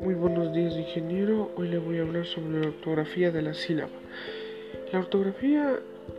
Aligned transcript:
Muy 0.00 0.14
buenos 0.14 0.52
días, 0.52 0.74
ingeniero. 0.76 1.50
Hoy 1.56 1.68
le 1.68 1.78
voy 1.78 1.98
a 1.98 2.02
hablar 2.02 2.26
sobre 2.26 2.60
la 2.60 2.68
ortografía 2.68 3.30
de 3.30 3.42
la 3.42 3.54
sílaba. 3.54 3.92
La 4.92 4.98
ortografía 4.98 5.78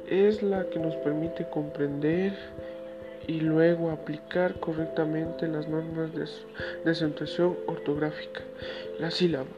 es 0.09 0.41
la 0.41 0.69
que 0.69 0.79
nos 0.79 0.96
permite 0.97 1.49
comprender 1.49 2.33
y 3.27 3.41
luego 3.41 3.91
aplicar 3.91 4.59
correctamente 4.59 5.48
las 5.48 5.68
normas 5.68 6.12
de, 6.14 6.26
de 6.86 7.55
ortográfica. 7.68 8.42
La 9.00 9.12
sílaba 9.12 9.50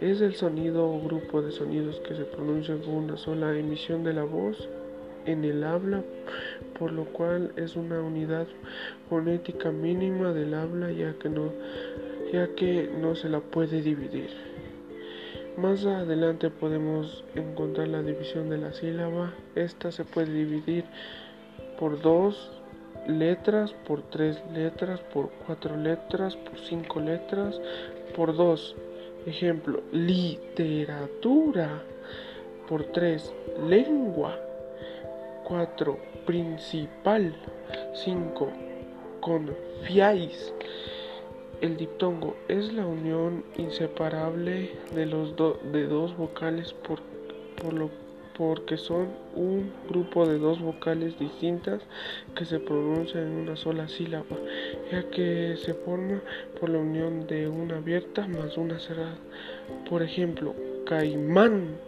es 0.00 0.22
el 0.22 0.34
sonido 0.34 0.88
o 0.88 1.00
grupo 1.02 1.42
de 1.42 1.52
sonidos 1.52 2.00
que 2.00 2.14
se 2.14 2.24
pronuncian 2.24 2.78
con 2.78 2.94
una 2.94 3.16
sola 3.16 3.54
emisión 3.54 4.02
de 4.04 4.14
la 4.14 4.24
voz 4.24 4.68
en 5.26 5.44
el 5.44 5.64
habla, 5.64 6.02
por 6.78 6.92
lo 6.92 7.04
cual 7.06 7.52
es 7.56 7.76
una 7.76 8.00
unidad 8.00 8.46
fonética 9.08 9.70
mínima 9.70 10.32
del 10.32 10.54
habla 10.54 10.92
ya 10.92 11.14
que 11.14 11.28
no, 11.28 11.52
ya 12.32 12.54
que 12.54 12.90
no 13.00 13.14
se 13.14 13.28
la 13.28 13.40
puede 13.40 13.82
dividir. 13.82 14.30
Más 15.58 15.84
adelante 15.84 16.50
podemos 16.50 17.24
encontrar 17.34 17.88
la 17.88 18.02
división 18.02 18.48
de 18.48 18.58
la 18.58 18.72
sílaba. 18.72 19.34
Esta 19.56 19.90
se 19.90 20.04
puede 20.04 20.32
dividir 20.32 20.84
por 21.80 22.00
dos 22.00 22.62
letras, 23.08 23.72
por 23.86 24.02
tres 24.02 24.40
letras, 24.52 25.00
por 25.12 25.30
cuatro 25.46 25.76
letras, 25.76 26.36
por 26.36 26.60
cinco 26.60 27.00
letras, 27.00 27.60
por 28.14 28.36
dos. 28.36 28.76
Ejemplo, 29.26 29.82
literatura. 29.90 31.82
Por 32.68 32.84
tres, 32.92 33.32
lengua. 33.68 34.38
4. 35.48 35.98
Principal. 36.26 37.34
5. 37.94 38.52
Confiáis. 39.20 40.52
El 41.62 41.76
diptongo 41.76 42.36
es 42.48 42.72
la 42.72 42.86
unión 42.86 43.44
inseparable 43.56 44.70
de, 44.94 45.06
los 45.06 45.34
de 45.72 45.86
dos 45.86 46.16
vocales 46.16 46.72
por, 46.74 47.00
por 47.60 47.72
lo, 47.72 47.90
porque 48.36 48.76
son 48.76 49.08
un 49.34 49.72
grupo 49.88 50.26
de 50.26 50.38
dos 50.38 50.60
vocales 50.60 51.18
distintas 51.18 51.82
que 52.36 52.44
se 52.44 52.60
pronuncian 52.60 53.24
en 53.24 53.38
una 53.38 53.56
sola 53.56 53.88
sílaba, 53.88 54.36
ya 54.92 55.10
que 55.10 55.56
se 55.56 55.74
forma 55.74 56.22
por 56.60 56.68
la 56.68 56.78
unión 56.78 57.26
de 57.26 57.48
una 57.48 57.78
abierta 57.78 58.28
más 58.28 58.56
una 58.56 58.78
cerrada. 58.78 59.16
Por 59.88 60.02
ejemplo, 60.02 60.54
caimán 60.84 61.78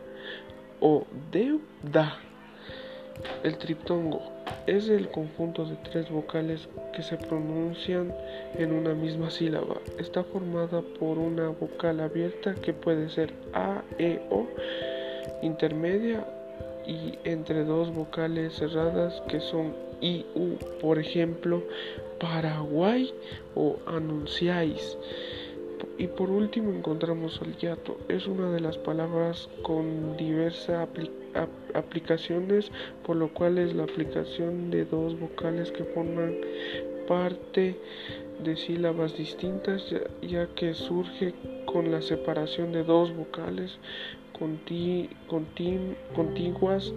o 0.80 1.06
deuda. 1.30 2.29
El 3.42 3.58
triptongo 3.58 4.20
es 4.66 4.88
el 4.88 5.08
conjunto 5.08 5.64
de 5.64 5.76
tres 5.90 6.10
vocales 6.10 6.68
que 6.92 7.02
se 7.02 7.16
pronuncian 7.16 8.14
en 8.58 8.72
una 8.72 8.94
misma 8.94 9.30
sílaba. 9.30 9.76
Está 9.98 10.22
formada 10.24 10.82
por 10.98 11.18
una 11.18 11.48
vocal 11.48 12.00
abierta 12.00 12.54
que 12.54 12.72
puede 12.72 13.08
ser 13.08 13.32
A, 13.52 13.82
E, 13.98 14.20
O, 14.30 14.46
intermedia 15.42 16.26
y 16.86 17.18
entre 17.24 17.64
dos 17.64 17.92
vocales 17.94 18.54
cerradas 18.54 19.20
que 19.28 19.40
son 19.40 19.74
I, 20.00 20.24
U. 20.34 20.56
Por 20.80 20.98
ejemplo, 20.98 21.62
Paraguay 22.18 23.12
o 23.54 23.76
anunciáis. 23.86 24.96
Y 26.00 26.06
por 26.06 26.30
último 26.30 26.70
encontramos 26.72 27.38
el 27.44 27.58
yato. 27.58 27.98
Es 28.08 28.26
una 28.26 28.50
de 28.50 28.60
las 28.60 28.78
palabras 28.78 29.50
con 29.60 30.16
diversas 30.16 30.88
aplicaciones, 31.74 32.72
por 33.04 33.16
lo 33.16 33.28
cual 33.34 33.58
es 33.58 33.74
la 33.74 33.82
aplicación 33.82 34.70
de 34.70 34.86
dos 34.86 35.20
vocales 35.20 35.70
que 35.70 35.84
forman 35.84 36.36
parte 37.06 37.76
de 38.42 38.56
sílabas 38.56 39.14
distintas, 39.14 39.94
ya, 40.22 40.46
que 40.54 40.72
surge 40.72 41.34
con 41.66 41.92
la 41.92 42.00
separación 42.00 42.72
de 42.72 42.82
dos 42.82 43.14
vocales 43.14 43.78
contiguas 46.14 46.94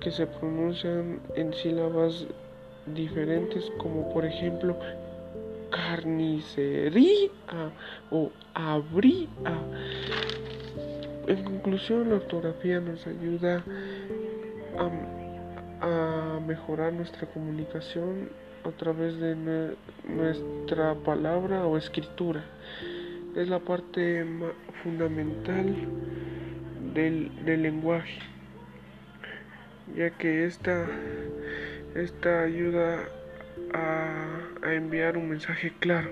que 0.00 0.10
se 0.10 0.26
pronuncian 0.26 1.20
en 1.34 1.52
sílabas 1.52 2.26
diferentes, 2.94 3.70
como 3.76 4.10
por 4.14 4.24
ejemplo 4.24 4.74
carnicería 5.78 7.30
o 8.10 8.30
habría. 8.54 9.28
En 11.26 11.44
conclusión, 11.44 12.08
la 12.08 12.16
ortografía 12.16 12.80
nos 12.80 13.06
ayuda 13.06 13.62
a, 14.78 16.40
mejorar 16.46 16.92
nuestra 16.92 17.26
comunicación 17.28 18.30
a 18.64 18.70
través 18.70 19.18
de 19.18 19.36
nuestra 20.08 20.94
palabra 20.94 21.66
o 21.66 21.76
escritura. 21.76 22.42
Es 23.36 23.48
la 23.48 23.60
parte 23.60 24.24
fundamental 24.82 25.76
del, 26.94 27.30
del 27.44 27.62
lenguaje, 27.62 28.18
ya 29.94 30.10
que 30.10 30.46
esta, 30.46 30.86
esta 31.94 32.42
ayuda 32.42 33.04
a, 33.72 34.72
enviar 34.72 35.16
un 35.16 35.30
mensaje 35.30 35.72
claro. 35.80 36.10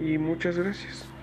Y 0.00 0.18
muchas 0.18 0.58
gracias. 0.58 1.13